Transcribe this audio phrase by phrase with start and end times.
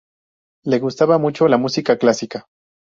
[0.65, 2.45] Le gustaba mucho la música clásica.